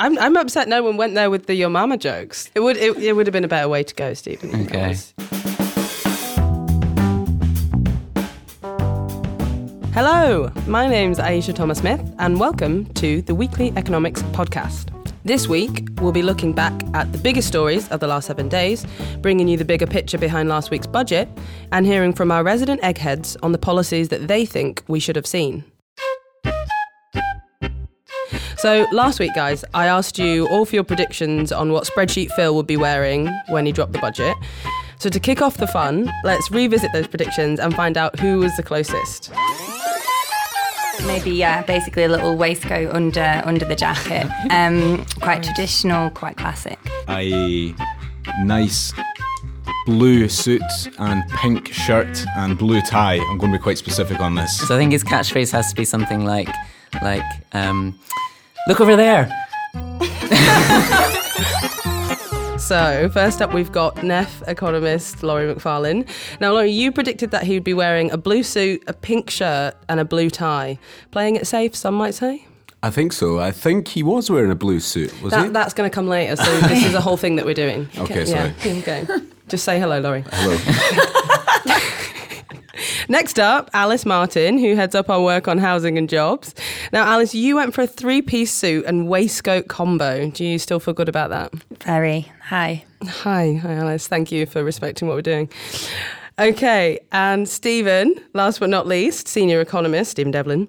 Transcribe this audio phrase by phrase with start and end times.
[0.00, 2.52] I'm, I'm upset no one went there with the your mama jokes.
[2.54, 4.66] It would it, it would have been a better way to go, Stephen.
[4.66, 4.94] Okay.
[9.92, 14.94] Hello, my name's Aisha Thomas Smith, and welcome to the Weekly Economics Podcast.
[15.24, 18.86] This week, we'll be looking back at the biggest stories of the last seven days,
[19.20, 21.28] bringing you the bigger picture behind last week's budget,
[21.72, 25.26] and hearing from our resident eggheads on the policies that they think we should have
[25.26, 25.64] seen.
[28.58, 32.56] So, last week, guys, I asked you all for your predictions on what spreadsheet Phil
[32.56, 34.36] would be wearing when he dropped the budget.
[34.98, 38.56] So, to kick off the fun, let's revisit those predictions and find out who was
[38.56, 39.30] the closest.
[41.06, 44.26] Maybe yeah, basically a little waistcoat under under the jacket.
[44.50, 46.80] Um, quite traditional, quite classic.
[47.08, 47.72] a
[48.42, 48.92] nice
[49.86, 50.62] blue suit
[50.98, 53.20] and pink shirt and blue tie.
[53.30, 54.58] I'm going to be quite specific on this.
[54.66, 56.50] So I think his catchphrase has to be something like,
[57.02, 57.96] like, um,
[58.68, 59.28] look over there.
[62.58, 66.06] So, first up, we've got NEF economist Laurie McFarlane.
[66.38, 69.74] Now, Laurie, you predicted that he would be wearing a blue suit, a pink shirt,
[69.88, 70.78] and a blue tie.
[71.10, 72.44] Playing it safe, some might say.
[72.82, 73.38] I think so.
[73.38, 75.50] I think he was wearing a blue suit, was That, he?
[75.50, 77.88] that's going to come later, so this is a whole thing that we're doing.
[77.98, 79.06] Okay, Yeah, okay.
[79.48, 80.24] Just say hello, Laurie.
[80.30, 80.56] Hello.
[83.08, 86.54] Next up, Alice Martin, who heads up our work on housing and jobs.
[86.92, 90.30] Now, Alice, you went for a three piece suit and waistcoat combo.
[90.30, 91.52] Do you still feel good about that?
[91.84, 92.84] Very hi.
[93.06, 94.06] Hi, hi, Alice.
[94.08, 95.48] Thank you for respecting what we're doing.
[96.40, 100.68] Okay, and Stephen, last but not least, senior economist, Stephen Devlin,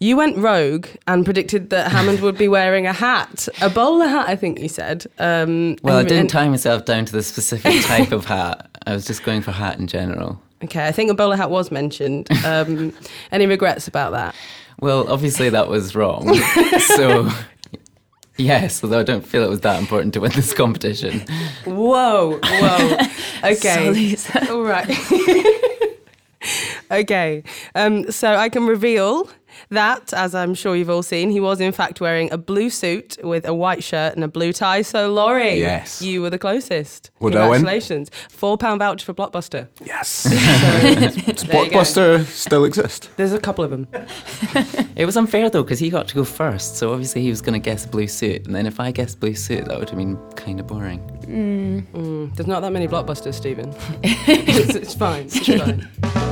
[0.00, 4.28] you went rogue and predicted that Hammond would be wearing a hat, a bowler hat,
[4.28, 5.06] I think you said.
[5.20, 8.68] Um, Well, I didn't and- tie myself down to the specific type of hat.
[8.84, 10.40] I was just going for hat in general.
[10.64, 12.28] Okay, I think a bowler hat was mentioned.
[12.44, 12.92] Um,
[13.32, 14.34] any regrets about that?
[14.80, 16.34] Well, obviously that was wrong.
[16.78, 17.30] so,
[18.36, 21.20] yes, although I don't feel it was that important to win this competition.
[21.64, 22.98] Whoa, whoa.
[23.44, 24.16] Okay.
[24.50, 24.90] All right.
[26.90, 27.44] okay.
[27.74, 29.28] Um, so I can reveal
[29.70, 33.16] that, as I'm sure you've all seen, he was in fact wearing a blue suit
[33.22, 34.82] with a white shirt and a blue tie.
[34.82, 36.00] So, Laurie, Yes.
[36.02, 37.10] you were the closest.
[37.20, 37.40] Would I?
[37.48, 38.10] Congratulations.
[38.30, 39.68] £4 voucher for Blockbuster.
[39.84, 40.26] yes.
[40.26, 41.64] So, there.
[41.66, 43.10] Blockbuster still exist.
[43.16, 43.86] There's a couple of them.
[44.96, 46.76] It was unfair though, because he got to go first.
[46.76, 48.46] So, obviously, he was going to guess blue suit.
[48.46, 51.00] And then if I guessed blue suit, that would have been kind of boring.
[51.26, 53.74] Mm, there's not that many Blockbusters, Stephen.
[54.02, 55.24] it's, it's fine.
[55.26, 56.25] It's fine.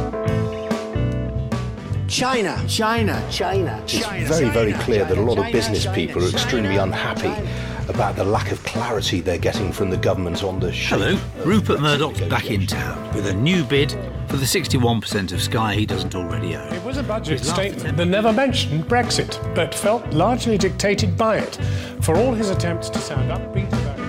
[2.08, 2.62] China.
[2.68, 3.22] China.
[3.30, 3.80] China.
[3.84, 7.32] It's very, very clear that a lot of business people are extremely unhappy
[7.88, 11.80] about the lack of clarity they're getting from the government on the shape Hello, Rupert
[11.80, 13.90] Murdoch's back in town with a new bid
[14.28, 16.72] for the 61% of Sky he doesn't already own.
[16.72, 21.16] It was a budget His statement attempt- that never mentioned Brexit, but felt largely dictated
[21.16, 21.58] by it.
[22.00, 24.04] For all his attempts to sound upbeat about it.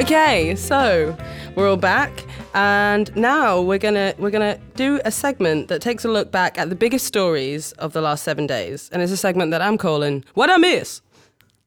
[0.00, 1.16] Okay, so
[1.54, 6.08] we're all back, and now we're gonna we're gonna do a segment that takes a
[6.08, 9.50] look back at the biggest stories of the last seven days, and it's a segment
[9.50, 11.02] that I'm calling "What I Miss."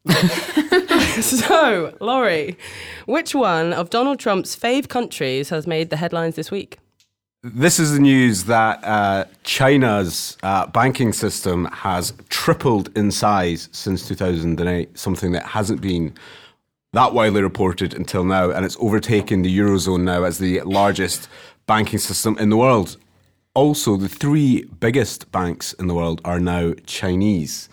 [1.21, 2.57] so, Laurie,
[3.05, 6.79] which one of Donald Trump's fave countries has made the headlines this week?
[7.43, 14.07] This is the news that uh, China's uh, banking system has tripled in size since
[14.07, 16.13] 2008, something that hasn't been
[16.93, 21.29] that widely reported until now, and it's overtaken the Eurozone now as the largest
[21.65, 22.97] banking system in the world.
[23.53, 27.69] Also, the three biggest banks in the world are now Chinese.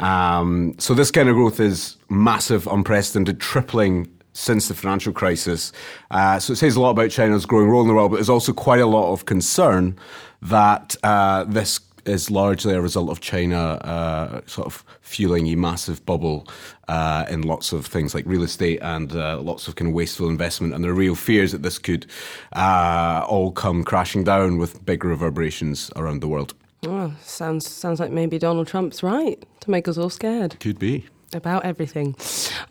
[0.00, 5.72] Um, so, this kind of growth is massive, unprecedented, tripling since the financial crisis.
[6.10, 8.28] Uh, so, it says a lot about China's growing role in the world, but there's
[8.28, 9.96] also quite a lot of concern
[10.42, 16.04] that uh, this is largely a result of China uh, sort of fueling a massive
[16.06, 16.46] bubble
[16.88, 20.28] uh, in lots of things like real estate and uh, lots of kind of wasteful
[20.28, 20.74] investment.
[20.74, 22.06] And there are real fears that this could
[22.54, 26.54] uh, all come crashing down with big reverberations around the world.
[26.86, 30.58] Oh, sounds sounds like maybe Donald Trump's right to make us all scared.
[30.60, 31.06] Could be.
[31.34, 32.16] About everything.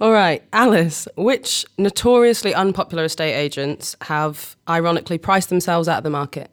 [0.01, 6.09] All right, Alice, which notoriously unpopular estate agents have ironically priced themselves out of the
[6.09, 6.49] market?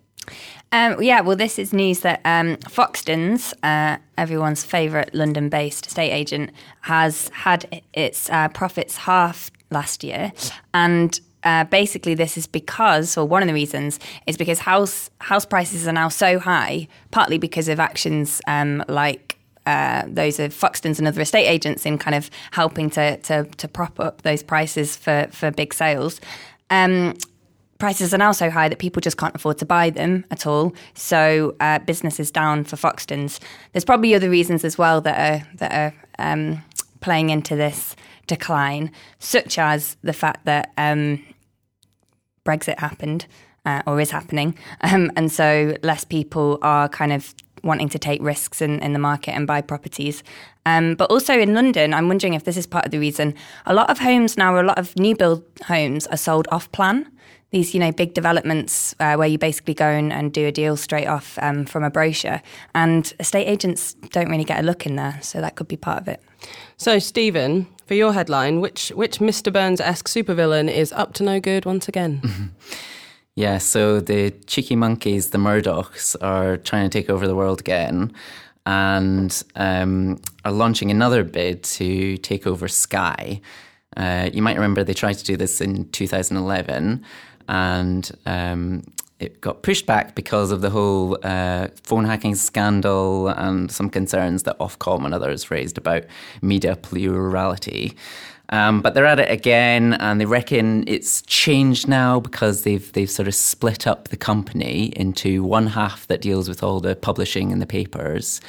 [0.73, 6.11] Um, yeah, well, this is news that um, Foxtons, uh, everyone's favourite London based estate
[6.11, 6.51] agent,
[6.81, 10.33] has had its uh, profits halved last year.
[10.73, 15.45] And uh, basically, this is because, or one of the reasons, is because house, house
[15.45, 20.99] prices are now so high, partly because of actions um, like uh, those of Foxtons
[20.99, 24.97] and other estate agents in kind of helping to, to, to prop up those prices
[24.97, 26.21] for, for big sales.
[26.71, 27.15] Um,
[27.79, 30.75] prices are now so high that people just can't afford to buy them at all.
[30.95, 33.41] So uh, business is down for Foxtons.
[33.73, 36.63] There's probably other reasons as well that are that are um,
[37.01, 41.23] playing into this decline, such as the fact that um,
[42.45, 43.27] Brexit happened
[43.67, 48.23] uh, or is happening, um, and so less people are kind of wanting to take
[48.23, 50.23] risks in, in the market and buy properties.
[50.67, 53.35] Um, but also in London, I'm wondering if this is part of the reason.
[53.65, 57.11] A lot of homes now, a lot of new build homes are sold off plan
[57.55, 60.77] these you know big developments uh, where you basically go and, and, do a deal
[60.77, 62.43] straight off um, from a brochure.
[62.75, 66.01] And estate agents don't really get a look in there so that could be part
[66.01, 66.21] of it.
[66.77, 71.65] So stephen for your headline which which mr burns-esque supervillain is up to no good
[71.65, 72.53] once again?
[73.37, 78.13] Yeah so the cheeky monkeys the murdochs are trying to take over the world again.
[78.65, 83.41] And um, are launching another bid to take over sky.
[83.97, 87.05] Uh, you might remember they tried to do this in 2011
[87.49, 88.83] and um,
[89.21, 94.43] it got pushed back because of the whole uh, phone hacking scandal and some concerns
[94.43, 96.05] that Ofcom and others raised about
[96.43, 97.97] media plurality.
[98.51, 103.11] Um, but they're at it again, and they reckon it's changed now because they've they've
[103.11, 107.51] sort of split up the company into one half that deals with all the publishing
[107.53, 108.43] in the papers,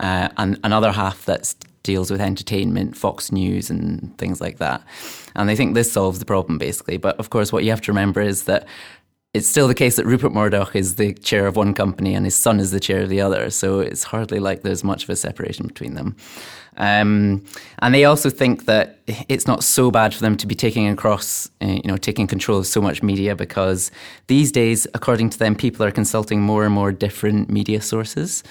[0.00, 1.54] uh, and another half that
[1.84, 4.82] deals with entertainment, Fox News, and things like that.
[5.36, 6.96] And they think this solves the problem, basically.
[6.96, 8.66] But of course, what you have to remember is that
[9.34, 12.36] it's still the case that Rupert Murdoch is the chair of one company and his
[12.36, 13.50] son is the chair of the other.
[13.50, 16.16] So it's hardly like there's much of a separation between them.
[16.76, 17.44] Um,
[17.80, 21.48] and they also think that it's not so bad for them to be taking across,
[21.60, 23.90] uh, you know, taking control of so much media because
[24.28, 28.44] these days, according to them, people are consulting more and more different media sources.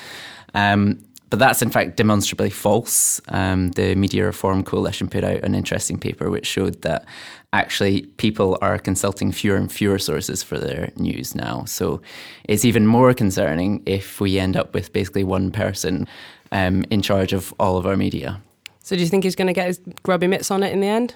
[0.54, 1.00] Um,
[1.34, 3.20] but that's in fact demonstrably false.
[3.30, 7.06] Um, the Media Reform Coalition put out an interesting paper which showed that
[7.54, 11.66] actually people are consulting fewer and fewer sources for their news now.
[11.66, 12.04] So
[12.44, 16.08] it's even more concerning if we end up with basically one person
[16.52, 18.40] um, in charge of all of our media.
[18.84, 20.88] So do you think he's going to get his grubby mitts on it in the
[20.88, 21.16] end?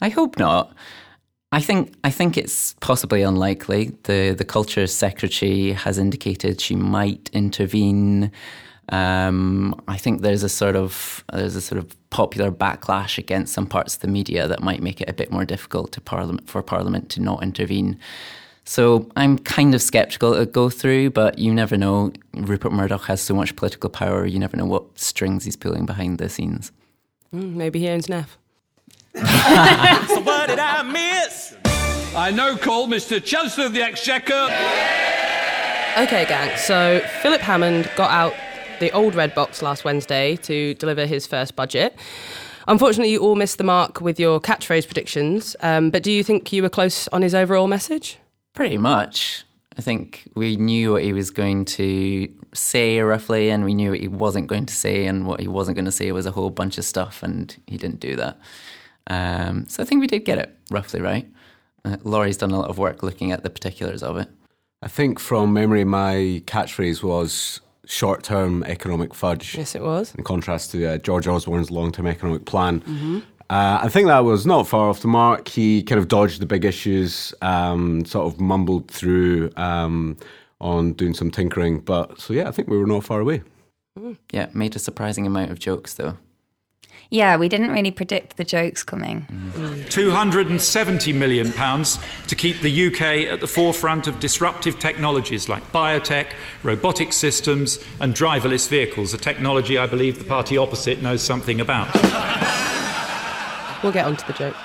[0.00, 0.74] I hope not.
[1.52, 3.92] I think I think it's possibly unlikely.
[4.04, 8.32] The the culture secretary has indicated she might intervene
[8.90, 13.66] um, I think there's a sort of there's a sort of popular backlash against some
[13.66, 16.62] parts of the media that might make it a bit more difficult to parliament for
[16.62, 17.98] Parliament to not intervene.
[18.64, 22.12] So I'm kind of sceptical it'll go through, but you never know.
[22.34, 26.18] Rupert Murdoch has so much political power; you never know what strings he's pulling behind
[26.18, 26.72] the scenes.
[27.34, 28.38] Mm, maybe he owns NEF.
[29.14, 29.20] so
[30.20, 31.56] what did I miss?
[32.16, 33.22] I now call Mr.
[33.22, 34.44] Chancellor of the Exchequer.
[35.96, 36.56] Okay, gang.
[36.56, 38.34] So Philip Hammond got out
[38.80, 41.96] the old Red Box last Wednesday to deliver his first budget.
[42.66, 46.52] Unfortunately, you all missed the mark with your catchphrase predictions, um, but do you think
[46.52, 48.18] you were close on his overall message?
[48.54, 49.44] Pretty much.
[49.76, 54.00] I think we knew what he was going to say roughly, and we knew what
[54.00, 56.50] he wasn't going to say, and what he wasn't going to say was a whole
[56.50, 58.38] bunch of stuff, and he didn't do that.
[59.08, 61.28] Um, so I think we did get it roughly right.
[61.84, 64.28] Uh, Laurie's done a lot of work looking at the particulars of it.
[64.80, 69.56] I think from memory, my catchphrase was short term economic fudge.
[69.56, 70.14] Yes, it was.
[70.14, 72.80] In contrast to uh, George Osborne's long term economic plan.
[72.80, 73.18] Mm-hmm.
[73.50, 75.48] Uh, I think that was not far off the mark.
[75.48, 80.16] He kind of dodged the big issues, um, sort of mumbled through um,
[80.60, 81.80] on doing some tinkering.
[81.80, 83.42] But so, yeah, I think we were not far away.
[83.98, 84.16] Mm.
[84.32, 86.16] Yeah, made a surprising amount of jokes, though.
[87.10, 89.26] Yeah, we didn't really predict the jokes coming.
[89.30, 89.90] Mm.
[89.90, 96.32] 270 million pounds to keep the UK at the forefront of disruptive technologies like biotech,
[96.62, 101.92] robotic systems, and driverless vehicles, a technology I believe the party opposite knows something about.
[103.82, 104.56] We'll get on to the joke.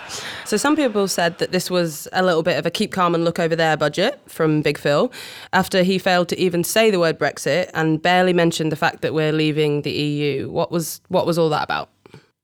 [0.46, 3.24] So some people said that this was a little bit of a keep calm and
[3.24, 5.12] look over there budget from Big Phil
[5.53, 9.13] after he failed to even say the word Brexit and barely mentioned the fact that
[9.13, 10.50] we're leaving the EU.
[10.50, 11.89] What was what was all that about?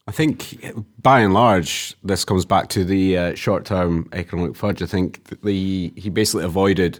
[0.07, 0.61] I think,
[1.01, 4.83] by and large, this comes back to the uh, short-term economic fudge.
[4.83, 6.99] I think the he basically avoided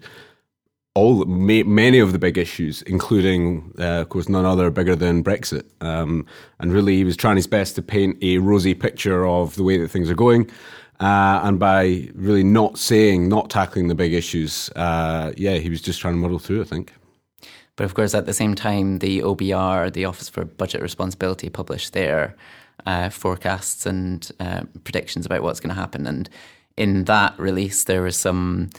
[0.96, 5.66] all many of the big issues, including, uh, of course, none other bigger than Brexit.
[5.82, 6.26] Um,
[6.60, 9.78] and really, he was trying his best to paint a rosy picture of the way
[9.78, 10.50] that things are going.
[11.00, 15.82] Uh, and by really not saying, not tackling the big issues, uh, yeah, he was
[15.82, 16.62] just trying to muddle through.
[16.62, 16.94] I think.
[17.76, 21.94] But of course, at the same time, the OBR, the Office for Budget Responsibility, published
[21.94, 22.36] their
[22.86, 26.06] uh, forecasts and uh, predictions about what's going to happen.
[26.08, 26.30] And
[26.78, 28.70] in that release, there was some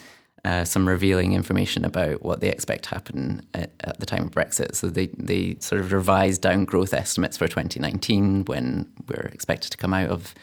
[0.47, 4.31] uh, some revealing information about what they expect to happen at, at, the time of
[4.31, 4.77] Brexit.
[4.77, 9.77] So they they sort of revised down growth estimates for 2019 when we're expected to
[9.77, 10.35] come out of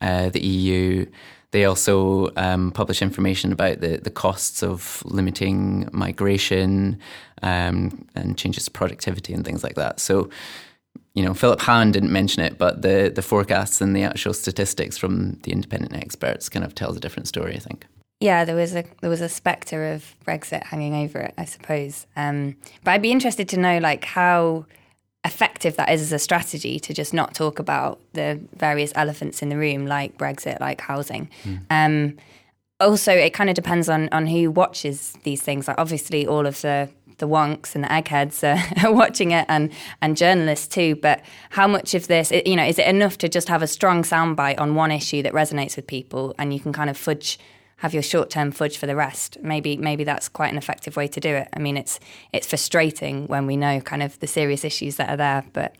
[0.00, 1.06] uh, the EU.
[1.50, 6.96] they also um, publish information about the, the costs of limiting migration
[7.42, 9.98] um, and changes to productivity and things like that.
[9.98, 10.30] So,
[11.14, 14.96] you know, Philip Hammond didn't mention it, but the, the forecasts and the actual statistics
[14.96, 17.86] from the independent experts kind of tells a different story, I think.
[18.20, 22.06] Yeah, there was a there was a spectre of Brexit hanging over it, I suppose.
[22.16, 24.66] Um, but I'd be interested to know like how
[25.24, 29.48] effective that is as a strategy to just not talk about the various elephants in
[29.48, 31.30] the room, like Brexit, like housing.
[31.44, 31.60] Mm.
[31.70, 32.16] Um,
[32.78, 35.66] also, it kind of depends on on who watches these things.
[35.66, 36.90] Like obviously, all of the
[37.20, 39.72] the wonks and the eggheads are, are watching it, and
[40.02, 40.96] and journalists too.
[40.96, 44.02] But how much of this, you know, is it enough to just have a strong
[44.02, 47.38] soundbite on one issue that resonates with people, and you can kind of fudge
[47.80, 49.38] have your short term fudge for the rest.
[49.42, 51.48] Maybe maybe that's quite an effective way to do it.
[51.54, 51.98] I mean, it's
[52.32, 55.76] it's frustrating when we know kind of the serious issues that are there, but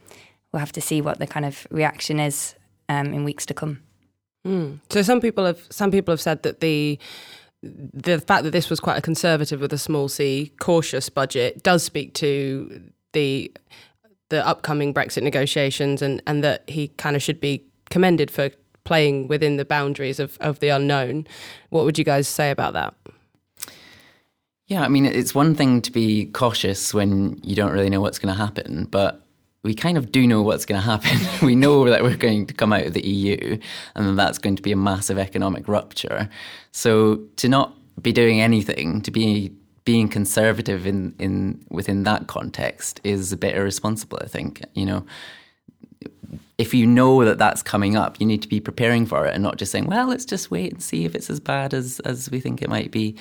[0.52, 2.54] we'll have to see what the kind of reaction is
[2.88, 3.80] um, in weeks to come.
[4.46, 4.80] Mm.
[4.88, 6.98] So some people have some people have said that the
[7.62, 11.82] the fact that this was quite a conservative with a small c cautious budget does
[11.82, 13.52] speak to the
[14.30, 18.50] the upcoming Brexit negotiations and and that he kind of should be commended for
[18.84, 21.26] playing within the boundaries of, of the unknown.
[21.68, 22.94] What would you guys say about that?
[24.66, 28.18] Yeah, I mean, it's one thing to be cautious when you don't really know what's
[28.18, 29.26] going to happen, but
[29.62, 31.18] we kind of do know what's going to happen.
[31.46, 33.58] we know that we're going to come out of the EU
[33.94, 36.28] and that's going to be a massive economic rupture.
[36.72, 39.52] So to not be doing anything, to be
[39.84, 44.62] being conservative in, in within that context is a bit irresponsible, I think.
[44.74, 45.06] You know,
[46.58, 49.42] if you know that that's coming up, you need to be preparing for it and
[49.42, 52.30] not just saying, well, let's just wait and see if it's as bad as, as
[52.30, 53.16] we think it might be.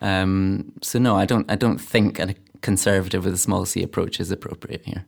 [0.00, 4.20] Um, so no, I don't I don't think a conservative with a small c approach
[4.20, 5.04] is appropriate here.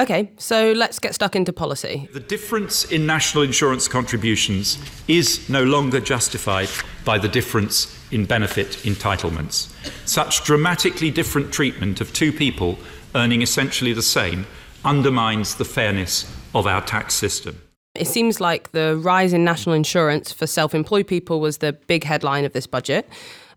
[0.00, 2.08] Okay, so let's get stuck into policy.
[2.14, 4.78] The difference in national insurance contributions
[5.08, 6.70] is no longer justified
[7.04, 9.68] by the difference in benefit entitlements.
[10.08, 12.78] Such dramatically different treatment of two people
[13.14, 14.46] earning essentially the same
[14.86, 17.60] undermines the fairness of our tax system.
[17.94, 22.04] It seems like the rise in national insurance for self employed people was the big
[22.04, 23.06] headline of this budget.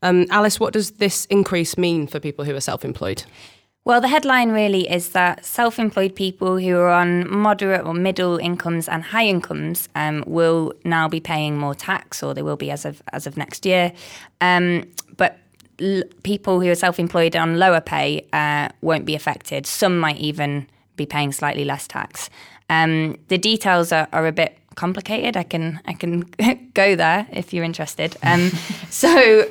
[0.02, 3.24] Um, Alice, what does this increase mean for people who are self employed?
[3.86, 8.38] Well, the headline really is that self employed people who are on moderate or middle
[8.38, 12.72] incomes and high incomes um, will now be paying more tax, or they will be
[12.72, 13.92] as of, as of next year.
[14.40, 14.86] Um,
[15.18, 15.38] but
[15.82, 19.66] l- people who are self employed on lower pay uh, won't be affected.
[19.66, 22.30] Some might even be paying slightly less tax.
[22.70, 25.36] Um, the details are, are, a bit complicated.
[25.36, 26.22] I can I can
[26.74, 28.16] go there if you're interested.
[28.24, 28.50] Um,
[28.90, 29.46] so.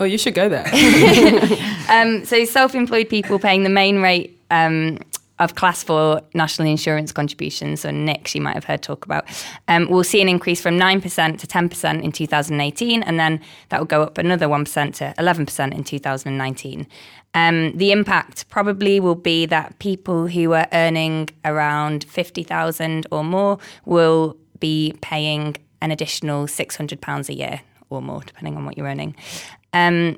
[0.00, 0.66] Oh, you should go there.
[1.88, 4.98] um, so, self-employed people paying the main rate um,
[5.38, 9.24] of class four national insurance contributions, or NICs, you might have heard talk about,
[9.68, 13.86] um, we'll see an increase from 9% to 10% in 2018, and then that will
[13.86, 16.86] go up another 1% to 11% in 2019.
[17.34, 23.58] Um, the impact probably will be that people who are earning around 50,000 or more
[23.84, 27.60] will be paying an additional £600 a year
[27.90, 29.16] or more, depending on what you're earning.
[29.74, 30.16] Um,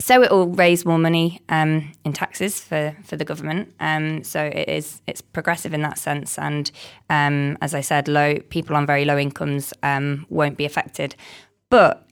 [0.00, 3.72] so it will raise more money um, in taxes for, for the government.
[3.80, 6.70] Um, so it is it's progressive in that sense, and
[7.08, 11.14] um, as I said, low people on very low incomes um, won't be affected.
[11.70, 12.06] But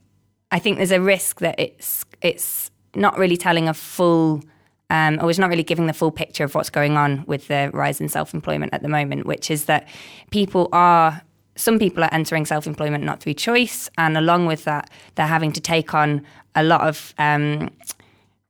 [0.51, 4.41] I think there's a risk that it's it's not really telling a full.
[4.89, 7.69] Um, or it's not really giving the full picture of what's going on with the
[7.73, 9.85] rise in self employment at the moment, which is that
[10.31, 11.21] people are
[11.57, 15.51] some people are entering self employment not through choice, and along with that, they're having
[15.51, 17.69] to take on a lot of um,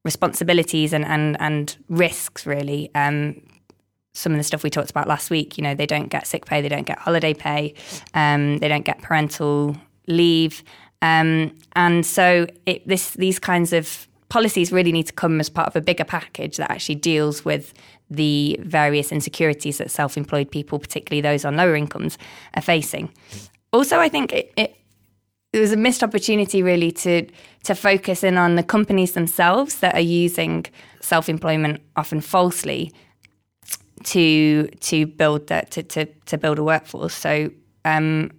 [0.04, 2.92] responsibilities and, and, and risks, really.
[2.94, 3.42] Um,
[4.14, 6.46] some of the stuff we talked about last week, you know, they don't get sick
[6.46, 7.74] pay, they don't get holiday pay,
[8.14, 9.76] um, they don't get parental
[10.08, 10.64] leave.
[11.02, 15.68] Um, and so it, this, these kinds of policies really need to come as part
[15.68, 17.74] of a bigger package that actually deals with
[18.10, 22.18] the various insecurities that self employed people, particularly those on lower incomes,
[22.54, 23.12] are facing.
[23.74, 24.76] Also, I think it, it,
[25.54, 27.28] it, was a missed opportunity really to,
[27.64, 30.66] to focus in on the companies themselves that are using
[31.02, 32.94] self employment often falsely
[34.04, 37.14] to to build that to, to, to build a workforce.
[37.14, 37.52] So
[37.84, 38.32] um,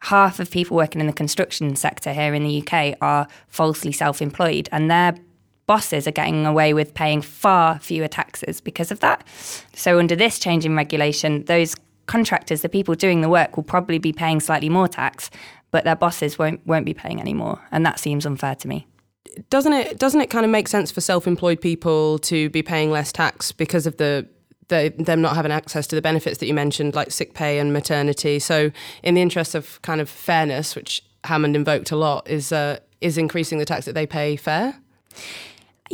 [0.00, 4.20] half of people working in the construction sector here in the UK are falsely self
[4.20, 5.14] employed and they're
[5.66, 9.26] bosses are getting away with paying far fewer taxes because of that.
[9.74, 11.74] So, under this change in regulation, those
[12.06, 15.30] contractors, the people doing the work, will probably be paying slightly more tax,
[15.70, 18.86] but their bosses won't won't be paying any more, and that seems unfair to me.
[19.50, 19.98] Doesn't it?
[19.98, 23.86] Doesn't it kind of make sense for self-employed people to be paying less tax because
[23.86, 24.28] of the
[24.68, 27.72] the, them not having access to the benefits that you mentioned, like sick pay and
[27.72, 28.38] maternity.
[28.38, 28.70] So,
[29.02, 33.18] in the interest of kind of fairness, which Hammond invoked a lot is uh, is
[33.18, 34.78] increasing the tax that they pay fair?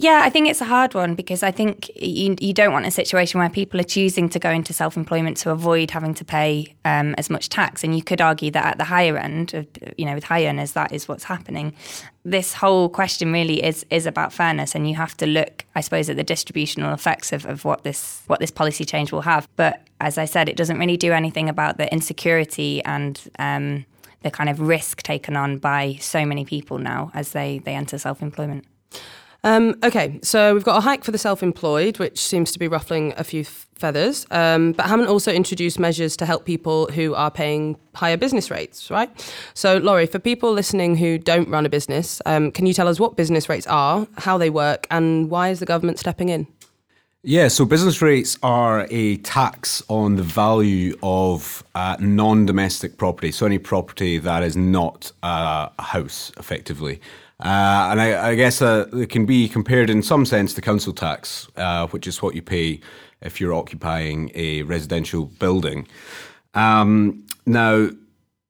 [0.03, 2.91] Yeah, I think it's a hard one because I think you, you don't want a
[2.91, 6.75] situation where people are choosing to go into self employment to avoid having to pay
[6.87, 7.85] um, as much tax.
[7.85, 9.67] And you could argue that at the higher end, of,
[9.99, 11.75] you know, with high earners, that is what's happening.
[12.25, 16.09] This whole question really is is about fairness, and you have to look, I suppose,
[16.09, 19.47] at the distributional effects of, of what this what this policy change will have.
[19.57, 23.85] But as I said, it doesn't really do anything about the insecurity and um,
[24.23, 27.99] the kind of risk taken on by so many people now as they, they enter
[27.99, 28.65] self employment.
[29.43, 32.69] Um, okay, so we've got a hike for the self employed, which seems to be
[32.69, 34.27] ruffling a few f- feathers.
[34.31, 38.91] Um, but Hammond also introduced measures to help people who are paying higher business rates,
[38.91, 39.11] right?
[39.55, 43.01] So, Laurie, for people listening who don't run a business, um, can you tell us
[43.01, 46.47] what business rates are, how they work, and why is the government stepping in?
[47.23, 53.31] Yeah, so business rates are a tax on the value of uh, non domestic property,
[53.31, 57.01] so any property that is not uh, a house, effectively.
[57.41, 60.93] Uh, and I, I guess uh, it can be compared in some sense to council
[60.93, 62.81] tax, uh, which is what you pay
[63.23, 65.89] if you're occupying a residential building.
[66.53, 67.91] Um, now,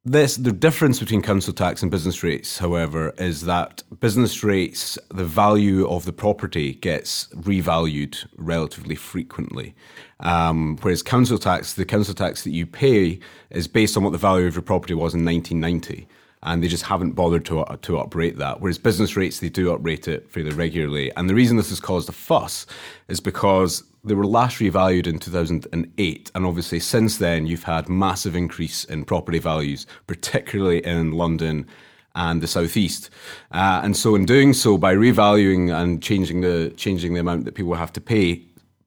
[0.04, 5.24] this the difference between council tax and business rates, however, is that business rates, the
[5.24, 9.74] value of the property gets revalued relatively frequently,
[10.20, 13.20] um, whereas council tax, the council tax that you pay,
[13.50, 16.08] is based on what the value of your property was in 1990
[16.42, 18.60] and they just haven't bothered to to uprate that.
[18.60, 21.12] Whereas business rates, they do uprate it fairly regularly.
[21.16, 22.66] And the reason this has caused a fuss
[23.08, 28.34] is because they were last revalued in 2008, and obviously since then you've had massive
[28.34, 31.66] increase in property values, particularly in London
[32.14, 33.10] and the southeast.
[33.52, 37.54] Uh, and so, in doing so, by revaluing and changing the changing the amount that
[37.54, 38.42] people have to pay,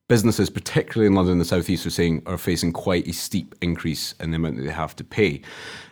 [0.07, 4.13] businesses, particularly in London and the southeast, are saying are facing quite a steep increase
[4.19, 5.41] in the amount that they have to pay.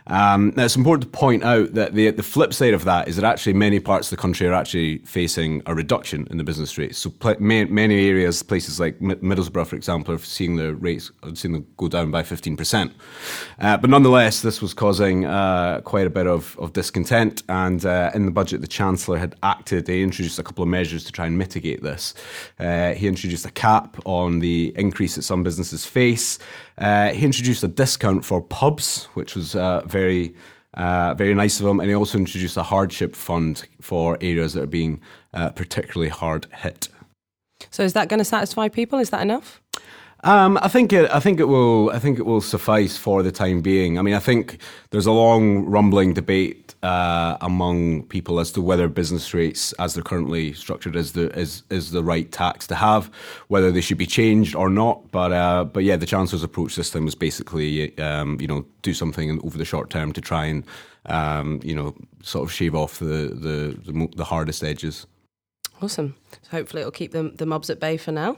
[0.08, 3.16] Um, now, it's important to point out that the, the flip side of that is
[3.16, 6.78] that actually many parts of the country are actually facing a reduction in the business
[6.78, 6.98] rates.
[6.98, 11.68] So pl- many areas, places like Middlesbrough, for example, are seeing the rates seeing them
[11.78, 12.92] go down by 15%.
[13.60, 17.44] Uh, but nonetheless, this was causing uh, quite a bit of, of discontent.
[17.48, 21.04] And uh, in the budget, the Chancellor had acted, he introduced a couple of measures
[21.06, 22.14] to try and mitigate this.
[22.60, 26.40] Uh, he introduced a cap on the increase that some businesses face.
[26.78, 30.36] Uh, he introduced a discount for pubs, which was uh, very,
[30.76, 34.64] uh, very nice of him, and he also introduced a hardship fund for areas that
[34.64, 35.02] are being
[35.34, 36.90] uh, particularly hard hit.
[37.70, 39.00] So, is that going to satisfy people?
[39.00, 39.61] Is that enough?
[40.24, 41.10] Um, I think it.
[41.12, 41.90] I think it will.
[41.90, 43.98] I think it will suffice for the time being.
[43.98, 44.60] I mean, I think
[44.92, 50.04] there's a long rumbling debate uh, among people as to whether business rates, as they're
[50.04, 53.10] currently structured, is the is is the right tax to have,
[53.48, 55.10] whether they should be changed or not.
[55.12, 59.40] But uh, but yeah, the chancellor's approach time was basically um, you know do something
[59.44, 60.64] over the short term to try and
[61.08, 65.08] um, you know sort of shave off the the, the, the hardest edges.
[65.82, 66.16] Awesome.
[66.44, 68.38] So hopefully it'll keep the the mobs at bay for now.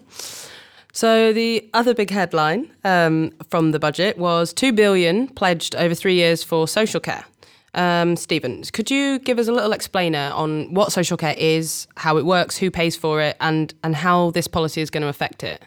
[0.94, 6.14] So the other big headline um, from the budget was two billion pledged over three
[6.14, 7.26] years for social care.
[7.74, 12.18] Um, Stevens, could you give us a little explainer on what social care is, how
[12.18, 15.44] it works, who pays for it, and and how this policy is going to affect
[15.44, 15.64] it?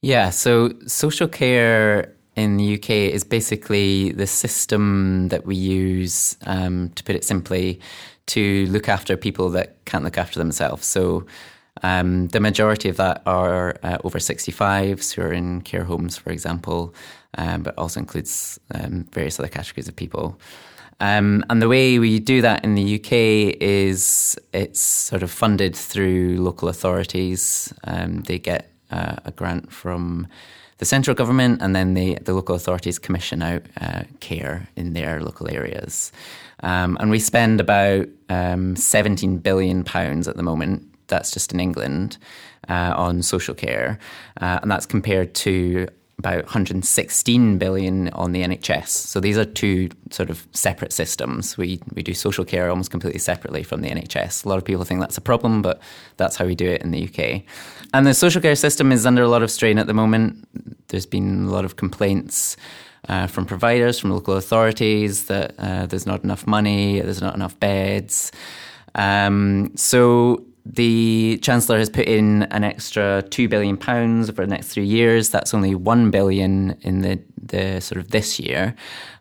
[0.00, 6.90] Yeah, so social care in the UK is basically the system that we use, um,
[6.90, 7.80] to put it simply,
[8.26, 10.86] to look after people that can't look after themselves.
[10.86, 11.26] So
[11.82, 16.30] um, the majority of that are uh, over 65s who are in care homes, for
[16.30, 16.94] example,
[17.36, 20.38] um, but also includes um, various other categories of people.
[21.00, 25.76] Um, and the way we do that in the UK is it's sort of funded
[25.76, 27.72] through local authorities.
[27.84, 30.26] Um, they get uh, a grant from
[30.78, 35.22] the central government, and then they, the local authorities commission out uh, care in their
[35.22, 36.12] local areas.
[36.60, 41.60] Um, and we spend about um, 17 billion pounds at the moment that's just in
[41.60, 42.18] England
[42.68, 43.98] uh, on social care,
[44.40, 45.88] uh, and that's compared to
[46.18, 48.88] about 116 billion on the NHS.
[48.88, 51.58] So these are two sort of separate systems.
[51.58, 54.44] We we do social care almost completely separately from the NHS.
[54.44, 55.80] A lot of people think that's a problem, but
[56.16, 57.42] that's how we do it in the UK.
[57.92, 60.48] And the social care system is under a lot of strain at the moment.
[60.88, 62.56] There's been a lot of complaints.
[63.08, 67.56] Uh, from providers, from local authorities, that uh, there's not enough money, there's not enough
[67.60, 68.32] beds.
[68.96, 74.68] Um, so the Chancellor has put in an extra two billion pounds over the next
[74.68, 75.30] three years.
[75.30, 78.74] That's only one billion in the, the sort of this year.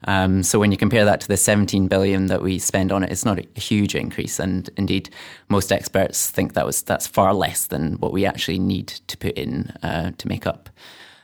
[0.05, 3.11] Um, so when you compare that to the 17 billion that we spend on it,
[3.11, 4.39] it's not a huge increase.
[4.39, 5.09] And indeed,
[5.47, 9.33] most experts think that was that's far less than what we actually need to put
[9.37, 10.69] in uh, to make up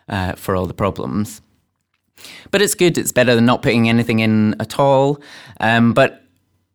[0.07, 1.41] uh, for all the problems.
[2.51, 2.97] But it's good.
[2.97, 5.19] It's better than not putting anything in at all.
[5.60, 6.20] Um, but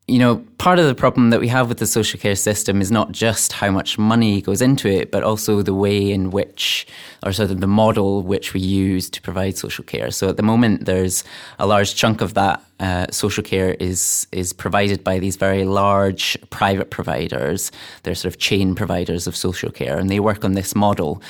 [0.08, 2.92] you know, part of the problem that we have with the social care system is
[2.92, 6.86] not just how much money goes into it, but also the way in which,
[7.24, 10.12] or sort of the model which we use to provide social care.
[10.12, 11.24] So at the moment, there's
[11.58, 16.38] a large chunk of that uh, social care is is provided by these very large
[16.50, 17.72] private providers.
[18.02, 21.20] They're sort of chain providers of social care, and they work on this model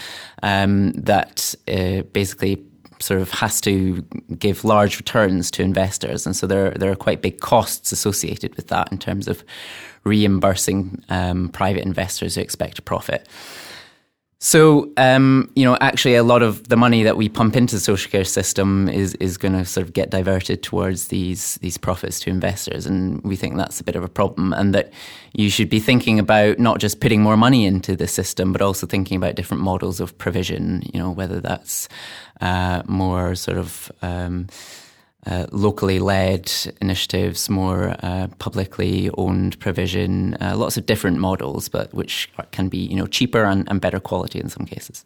[0.42, 2.56] um, that uh, basically
[2.98, 4.02] sort of has to
[4.38, 8.68] give large returns to investors, and so there there are quite big costs associated with
[8.68, 9.44] that in terms of
[10.04, 13.28] reimbursing um, private investors who expect a profit.
[14.38, 17.80] So, um, you know, actually, a lot of the money that we pump into the
[17.80, 22.20] social care system is is going to sort of get diverted towards these these profits
[22.20, 24.92] to investors, and we think that's a bit of a problem, and that
[25.32, 28.86] you should be thinking about not just putting more money into the system, but also
[28.86, 30.82] thinking about different models of provision.
[30.92, 31.88] You know, whether that's
[32.42, 34.48] uh, more sort of um,
[35.24, 41.92] uh, locally led initiatives, more uh, publicly owned provision, uh, lots of different models, but
[41.94, 45.04] which can be you know cheaper and, and better quality in some cases.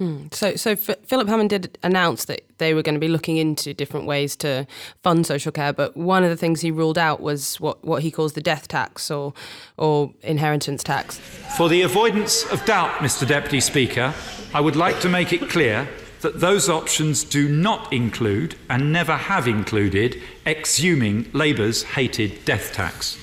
[0.00, 0.28] Hmm.
[0.32, 3.74] So, so F- Philip Hammond did announce that they were going to be looking into
[3.74, 4.66] different ways to
[5.02, 8.10] fund social care, but one of the things he ruled out was what, what he
[8.10, 9.34] calls the death tax or
[9.76, 11.18] or inheritance tax.
[11.58, 13.28] For the avoidance of doubt, Mr.
[13.28, 14.14] Deputy Speaker,
[14.54, 15.86] I would like to make it clear
[16.20, 23.18] that those options do not include and never have included exhuming Labour's hated death tax.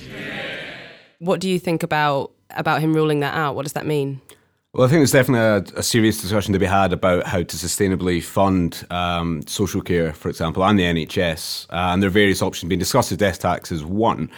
[1.18, 3.54] What do you think about about him ruling that out?
[3.54, 4.20] What does that mean?
[4.72, 7.56] Well, I think there's definitely a, a, serious discussion to be had about how to
[7.56, 11.66] sustainably fund um, social care, for example, and the NHS.
[11.70, 13.08] Uh, and there are various options being discussed.
[13.10, 14.30] The death tax is one.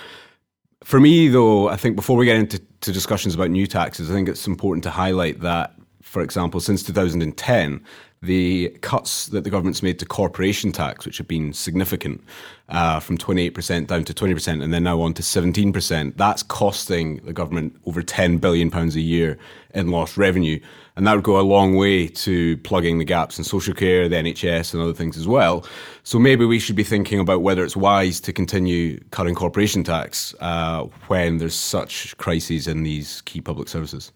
[0.84, 2.60] For me, though, I think before we get into
[2.92, 7.84] discussions about new taxes, I think it's important to highlight that, for example, since 2010,
[8.22, 12.22] the cuts that the government's made to corporation tax, which have been significant,
[12.68, 17.32] uh, from 28% down to 20%, and then now on to 17%, that's costing the
[17.32, 19.38] government over £10 billion a year
[19.72, 20.60] in lost revenue.
[20.96, 24.16] And that would go a long way to plugging the gaps in social care, the
[24.16, 25.64] NHS, and other things as well.
[26.02, 30.34] So maybe we should be thinking about whether it's wise to continue cutting corporation tax
[30.40, 34.12] uh, when there's such crises in these key public services.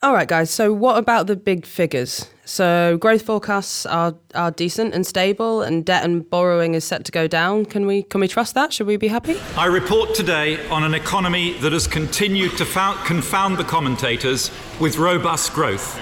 [0.00, 0.48] All right, guys.
[0.48, 2.28] So, what about the big figures?
[2.44, 7.10] So, growth forecasts are are decent and stable, and debt and borrowing is set to
[7.10, 7.64] go down.
[7.64, 8.72] Can we can we trust that?
[8.72, 9.36] Should we be happy?
[9.56, 12.64] I report today on an economy that has continued to
[13.06, 16.00] confound the commentators with robust growth,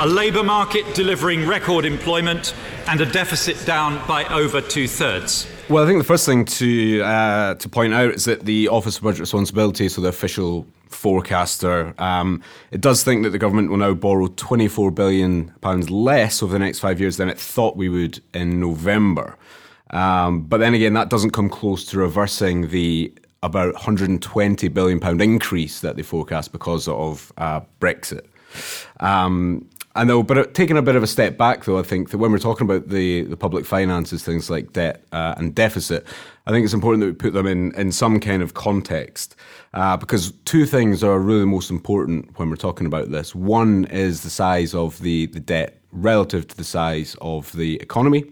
[0.00, 2.52] a labour market delivering record employment,
[2.88, 5.46] and a deficit down by over two thirds.
[5.68, 8.96] Well, I think the first thing to uh, to point out is that the Office
[8.96, 11.94] of Budget Responsibility, so the official forecaster.
[11.98, 16.58] Um, it does think that the government will now borrow £24 billion less over the
[16.58, 19.36] next five years than it thought we would in November.
[19.90, 25.80] Um, but then again, that doesn't come close to reversing the about £120 billion increase
[25.80, 28.26] that they forecast because of uh, Brexit.
[29.00, 32.18] Um, I know, but taking a bit of a step back, though, I think that
[32.18, 36.06] when we're talking about the, the public finances, things like debt uh, and deficit,
[36.46, 39.36] I think it's important that we put them in, in some kind of context
[39.72, 43.34] uh, because two things are really most important when we're talking about this.
[43.34, 48.26] One is the size of the, the debt relative to the size of the economy.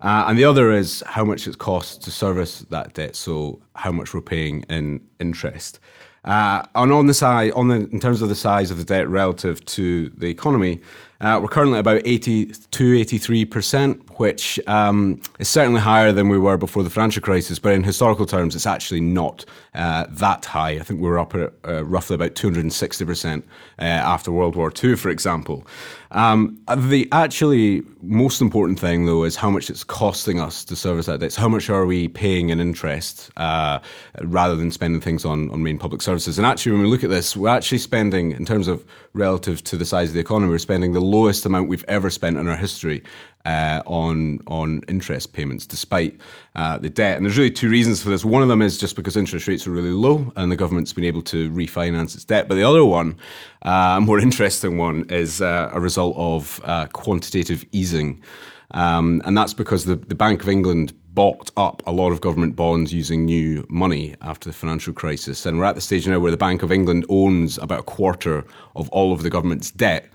[0.00, 3.92] Uh, and the other is how much it costs to service that debt, so how
[3.92, 5.80] much we're paying in interest.
[6.24, 9.08] Uh, and on the side, on the in terms of the size of the debt
[9.08, 10.80] relative to the economy,
[11.20, 16.56] uh, we're currently about 82, 83 percent, which um, is certainly higher than we were
[16.56, 17.58] before the financial crisis.
[17.58, 20.72] But in historical terms, it's actually not uh, that high.
[20.72, 23.44] I think we are up at uh, roughly about 260 percent
[23.78, 25.66] uh, after World War II, for example.
[26.14, 31.06] Um, the actually most important thing, though, is how much it's costing us to service
[31.06, 31.32] that debt.
[31.32, 33.80] So how much are we paying in interest uh,
[34.22, 36.38] rather than spending things on, on main public services?
[36.38, 39.76] And actually, when we look at this, we're actually spending, in terms of relative to
[39.76, 42.56] the size of the economy, we're spending the lowest amount we've ever spent in our
[42.56, 43.02] history
[43.44, 46.18] uh, on on interest payments, despite
[46.56, 47.16] uh, the debt.
[47.16, 48.24] And there's really two reasons for this.
[48.24, 51.04] One of them is just because interest rates are really low, and the government's been
[51.04, 52.48] able to refinance its debt.
[52.48, 53.16] But the other one,
[53.62, 58.22] uh, a more interesting one, is uh, a result of uh, quantitative easing,
[58.70, 62.56] um, and that's because the, the Bank of England bought up a lot of government
[62.56, 65.46] bonds using new money after the financial crisis.
[65.46, 68.44] And we're at the stage now where the Bank of England owns about a quarter
[68.74, 70.08] of all of the government's debt.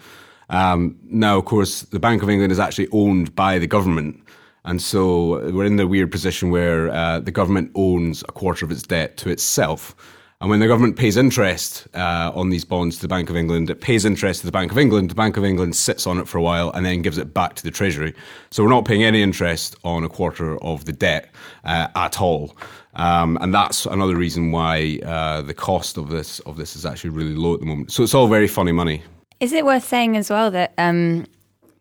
[0.49, 4.23] Um, now, of course, the Bank of England is actually owned by the government.
[4.65, 8.71] And so we're in the weird position where uh, the government owns a quarter of
[8.71, 9.95] its debt to itself.
[10.41, 13.69] And when the government pays interest uh, on these bonds to the Bank of England,
[13.69, 15.09] it pays interest to the Bank of England.
[15.09, 17.55] The Bank of England sits on it for a while and then gives it back
[17.55, 18.13] to the Treasury.
[18.49, 21.33] So we're not paying any interest on a quarter of the debt
[21.65, 22.55] uh, at all.
[22.93, 27.11] Um, and that's another reason why uh, the cost of this of this is actually
[27.11, 27.91] really low at the moment.
[27.91, 29.03] So it's all very funny money.
[29.39, 31.25] Is it worth saying as well that um,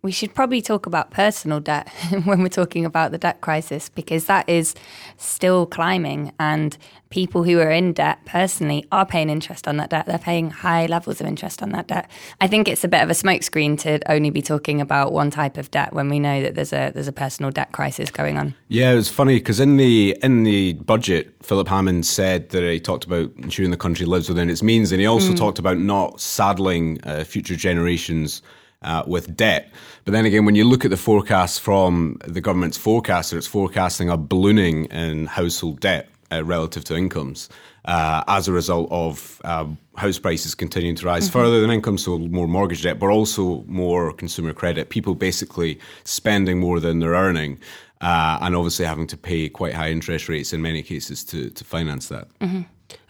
[0.09, 1.87] we should probably talk about personal debt
[2.25, 4.75] when we're talking about the debt crisis because that is
[5.19, 6.79] still climbing and
[7.11, 10.07] people who are in debt personally are paying interest on that debt.
[10.07, 12.11] They're paying high levels of interest on that debt.
[12.41, 15.59] I think it's a bit of a smokescreen to only be talking about one type
[15.59, 18.55] of debt when we know that there's a there's a personal debt crisis going on.
[18.69, 22.81] Yeah it was funny because in the in the budget philip hammond said that he
[22.81, 25.37] talked about ensuring the country lives within its means and he also mm.
[25.37, 28.41] talked about not saddling uh, future generations
[28.83, 29.73] uh, with debt.
[30.05, 34.09] But then again, when you look at the forecast from the government's forecaster, it's forecasting
[34.09, 37.49] a ballooning in household debt uh, relative to incomes
[37.85, 41.39] uh, as a result of uh, house prices continuing to rise mm-hmm.
[41.39, 44.91] further than incomes, so more mortgage debt, but also more consumer credit.
[44.91, 47.59] People basically spending more than they're earning.
[48.01, 51.65] Uh, and obviously having to pay quite high interest rates in many cases to, to
[51.65, 52.29] finance that.
[52.39, 52.61] Mm-hmm.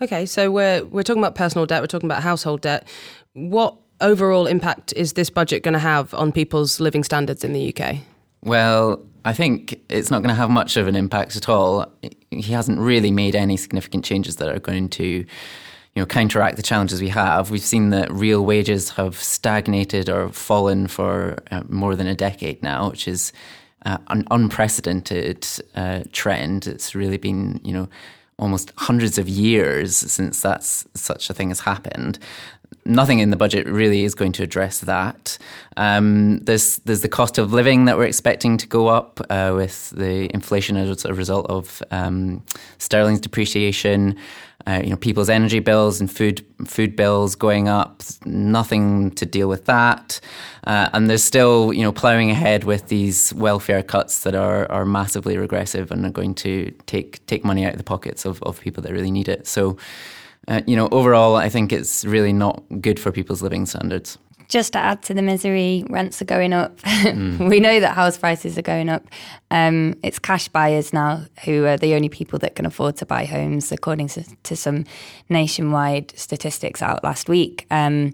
[0.01, 2.89] Okay, so we're we're talking about personal debt, we're talking about household debt.
[3.35, 7.75] What overall impact is this budget going to have on people's living standards in the
[7.75, 7.97] UK?
[8.43, 11.93] Well, I think it's not going to have much of an impact at all.
[12.31, 15.05] He hasn't really made any significant changes that are going to
[15.95, 17.51] you know, counteract the challenges we have.
[17.51, 22.63] We've seen that real wages have stagnated or fallen for uh, more than a decade
[22.63, 23.33] now, which is
[23.85, 26.67] uh, an unprecedented uh, trend.
[26.67, 27.89] It's really been, you know,
[28.39, 32.19] almost hundreds of years since that's such a thing has happened
[32.89, 35.39] nothing in the budget really is going to address that.
[35.77, 39.91] Um, there's there's the cost of living that we're expecting to go up uh, with
[39.91, 42.43] the inflation as a result of um,
[42.79, 44.17] sterling's depreciation.
[44.67, 48.03] Uh, you know, people's energy bills and food food bills going up.
[48.27, 50.21] Nothing to deal with that,
[50.65, 54.85] uh, and there's still you know ploughing ahead with these welfare cuts that are are
[54.85, 58.61] massively regressive and are going to take take money out of the pockets of, of
[58.61, 59.47] people that really need it.
[59.47, 59.79] So
[60.49, 64.19] uh, you know, overall, I think it's really not good for people's living standards.
[64.49, 66.79] Just to add to the misery, rents are going up.
[67.09, 67.49] Mm.
[67.49, 69.07] we know that house prices are going up.
[69.51, 73.25] Um, it's cash buyers now who are the only people that can afford to buy
[73.25, 74.85] homes, according to, to some
[75.29, 77.67] nationwide statistics out last week.
[77.71, 78.13] Um,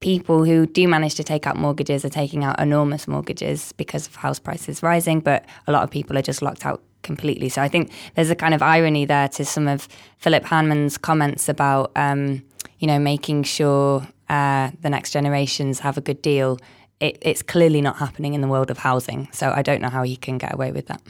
[0.00, 4.16] people who do manage to take out mortgages are taking out enormous mortgages because of
[4.16, 7.48] house prices rising, but a lot of people are just locked out completely.
[7.48, 11.48] So I think there's a kind of irony there to some of Philip Hammond's comments
[11.48, 12.42] about, um,
[12.78, 16.58] you know, making sure uh, the next generations have a good deal.
[17.00, 19.28] It, it's clearly not happening in the world of housing.
[19.32, 21.00] So I don't know how he can get away with that.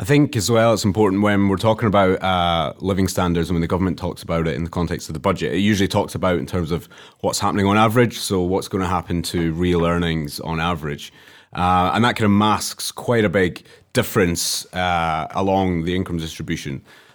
[0.00, 3.62] I think as well, it's important when we're talking about uh, living standards and when
[3.62, 6.38] the government talks about it in the context of the budget, it usually talks about
[6.38, 8.16] in terms of what's happening on average.
[8.16, 11.12] So, what's going to happen to real earnings on average.
[11.52, 13.64] Uh, and that kind of masks quite a big
[13.98, 14.42] difference
[14.74, 16.74] uh, along the income distribution.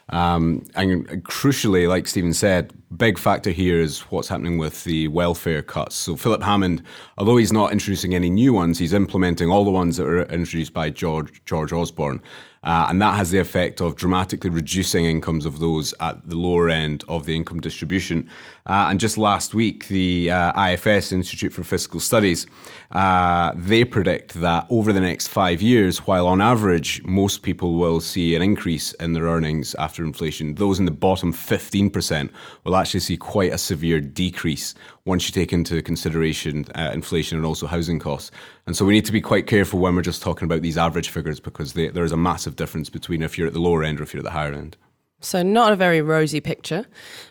[0.09, 0.89] Um, and
[1.23, 5.95] crucially, like Stephen said, big factor here is what's happening with the welfare cuts.
[5.95, 6.83] So Philip Hammond,
[7.17, 10.73] although he's not introducing any new ones, he's implementing all the ones that were introduced
[10.73, 12.21] by George George Osborne.
[12.63, 16.69] Uh, and that has the effect of dramatically reducing incomes of those at the lower
[16.69, 18.29] end of the income distribution.
[18.65, 22.47] Uh, and just last week, the uh, IFS Institute for Fiscal Studies
[22.93, 27.99] uh, they predict that over the next five years, while on average most people will
[27.99, 32.29] see an increase in their earnings after inflation, those in the bottom 15%
[32.63, 37.45] will actually see quite a severe decrease once you take into consideration uh, inflation and
[37.45, 38.29] also housing costs.
[38.67, 41.07] And so we need to be quite careful when we're just talking about these average
[41.09, 44.01] figures because they, there is a massive difference between if you're at the lower end
[44.01, 44.75] or if you're at the higher end.
[45.21, 46.85] So, not a very rosy picture,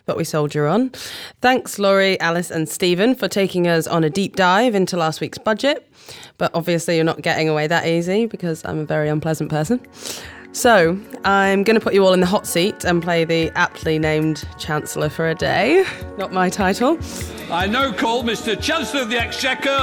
[0.07, 0.89] but we soldier on.
[1.41, 5.37] Thanks, Laurie, Alice, and Stephen, for taking us on a deep dive into last week's
[5.37, 5.87] budget.
[6.39, 9.79] But obviously, you're not getting away that easy because I'm a very unpleasant person.
[10.55, 13.97] So, I'm going to put you all in the hot seat and play the aptly
[13.97, 15.83] named Chancellor for a day.
[16.19, 16.99] Not my title.
[17.49, 18.61] I now call Mr.
[18.61, 19.81] Chancellor of the Exchequer.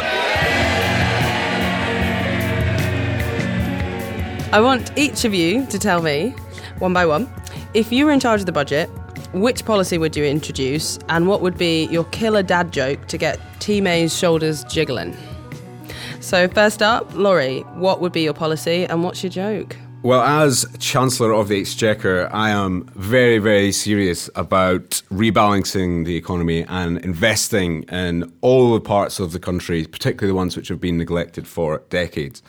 [4.53, 6.31] I want each of you to tell me,
[6.79, 7.29] one by one,
[7.75, 8.89] if you were in charge of the budget,
[9.33, 13.41] which policy would you introduce and what would be your killer dad joke to get
[13.59, 15.17] T May's shoulders jiggling?
[16.21, 19.77] So, first up, Laurie, what would be your policy and what's your joke?
[20.03, 26.65] Well, as Chancellor of the Exchequer, I am very, very serious about rebalancing the economy
[26.67, 30.97] and investing in all the parts of the country, particularly the ones which have been
[30.97, 32.43] neglected for decades.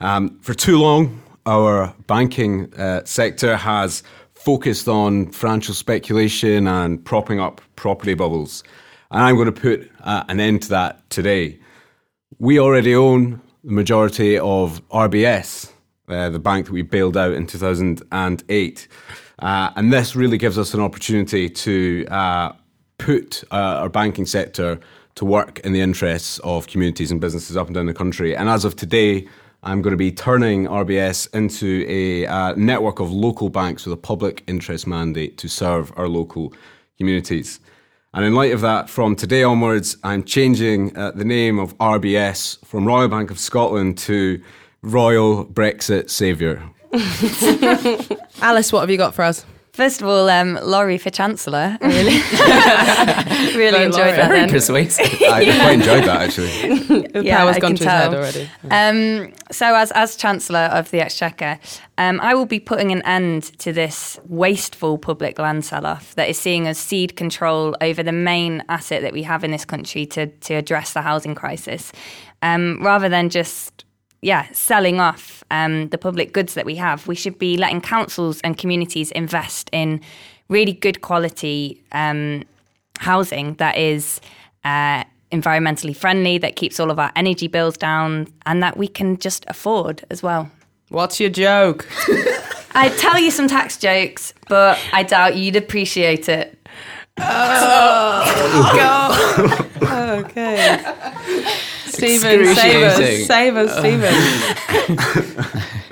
[0.00, 4.02] Um, for too long, our banking uh, sector has
[4.34, 8.64] focused on financial speculation and propping up property bubbles.
[9.12, 11.60] And I'm going to put uh, an end to that today.
[12.40, 15.70] We already own the majority of RBS
[16.08, 18.88] uh, the bank that we bailed out in 2008.
[19.38, 22.52] Uh, and this really gives us an opportunity to uh,
[22.98, 24.80] put uh, our banking sector
[25.14, 28.36] to work in the interests of communities and businesses up and down the country.
[28.36, 29.26] And as of today,
[29.62, 33.96] I'm going to be turning RBS into a uh, network of local banks with a
[34.00, 36.54] public interest mandate to serve our local
[36.96, 37.58] communities.
[38.14, 42.64] And in light of that, from today onwards, I'm changing uh, the name of RBS
[42.64, 44.40] from Royal Bank of Scotland to
[44.82, 46.62] Royal Brexit Saviour.
[48.42, 49.44] Alice, what have you got for us?
[49.72, 51.78] First of all, um, Laurie for Chancellor.
[51.82, 52.18] Really,
[53.56, 54.28] really enjoyed that.
[54.28, 55.06] Very persuasive.
[55.22, 56.78] I quite enjoyed that actually.
[57.10, 58.14] The Yeah, power's I gone can to his head tell.
[58.16, 58.50] already.
[58.70, 61.58] Um, so, as as Chancellor of the Exchequer,
[61.96, 66.38] um, I will be putting an end to this wasteful public land sell-off that is
[66.38, 70.26] seeing us cede control over the main asset that we have in this country to
[70.26, 71.92] to address the housing crisis,
[72.42, 73.84] um, rather than just
[74.22, 77.06] yeah selling off um, the public goods that we have.
[77.06, 80.00] We should be letting councils and communities invest in
[80.48, 82.44] really good quality um,
[82.98, 84.20] housing that is.
[84.64, 89.18] Uh, environmentally friendly that keeps all of our energy bills down and that we can
[89.18, 90.50] just afford as well.
[90.88, 91.86] What's your joke?
[92.74, 96.58] I'd tell you some tax jokes, but I doubt you'd appreciate it.
[100.24, 100.78] Okay.
[101.86, 103.26] Stephen, save us.
[103.26, 105.58] Save us, Stephen.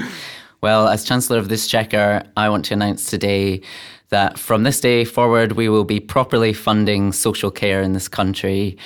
[0.63, 3.61] Well, as Chancellor of the Exchequer, I want to announce today
[4.09, 8.77] that from this day forward, we will be properly funding social care in this country.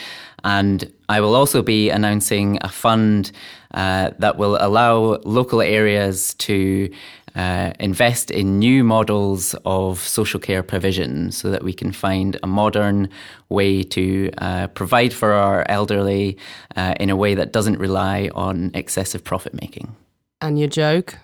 [0.44, 3.32] And I will also be announcing a fund
[3.72, 6.92] uh, that will allow local areas to
[7.34, 12.46] uh, invest in new models of social care provision so that we can find a
[12.46, 13.08] modern
[13.48, 16.36] way to uh, provide for our elderly
[16.76, 19.94] uh, in a way that doesn't rely on excessive profit making.
[20.40, 21.18] and your joke?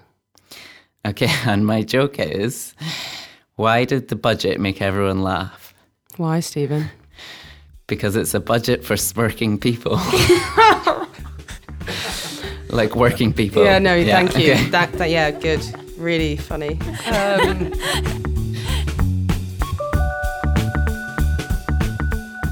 [1.07, 2.75] Okay, and my joke is
[3.57, 5.75] why did the budget make everyone laugh?
[6.16, 6.90] Why, Stephen?
[7.87, 9.97] Because it's a budget for smirking people.
[12.71, 13.64] like working people.
[13.64, 14.53] Yeah, no, thank you.
[14.53, 14.69] okay.
[14.71, 15.61] That, that, yeah, good.
[15.97, 16.79] Really funny.
[17.07, 17.73] Um,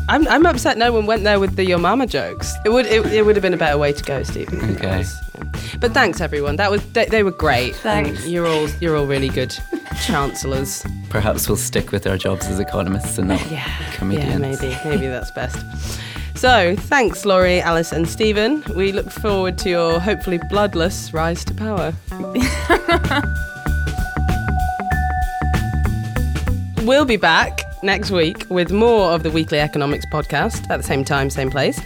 [0.06, 2.54] I'm, I'm upset no one went there with the your mama jokes.
[2.64, 4.60] It would it, it would have been a better way to go, Stephen.
[4.60, 5.04] to be Okay.
[5.80, 6.56] But thanks everyone.
[6.56, 7.72] That was they, they were great.
[7.72, 8.26] And Thanks.
[8.26, 9.56] You're all you're all really good
[10.04, 10.84] chancellors.
[11.08, 13.40] Perhaps we'll stick with our jobs as economists and not
[13.94, 14.30] comedians.
[14.30, 14.78] Yeah, maybe.
[14.84, 15.56] Maybe that's best.
[16.44, 18.62] So, thanks, Laurie, Alice, and Stephen.
[18.76, 21.94] We look forward to your hopefully bloodless rise to power.
[26.84, 31.02] we'll be back next week with more of the Weekly Economics podcast at the same
[31.02, 31.80] time, same place.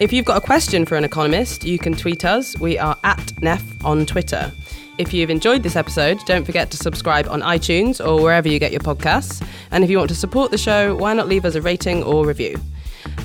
[0.00, 2.58] If you've got a question for an economist, you can tweet us.
[2.58, 4.50] We are at NEF on Twitter.
[4.96, 8.72] If you've enjoyed this episode, don't forget to subscribe on iTunes or wherever you get
[8.72, 9.46] your podcasts.
[9.70, 12.26] And if you want to support the show, why not leave us a rating or
[12.26, 12.58] review?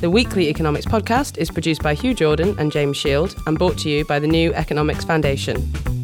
[0.02, 3.90] The Weekly Economics podcast is produced by Hugh Jordan and James Shield and brought to
[3.90, 6.03] you by the New Economics Foundation.